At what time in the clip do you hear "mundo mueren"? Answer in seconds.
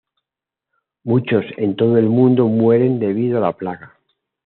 2.09-2.97